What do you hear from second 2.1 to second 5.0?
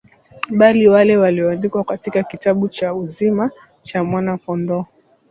kitabu cha uzima cha Mwana Kondoo